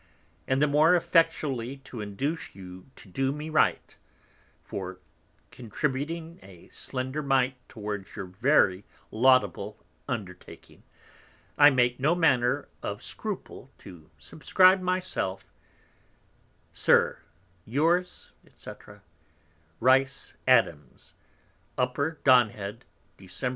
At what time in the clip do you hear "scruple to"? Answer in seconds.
13.03-14.09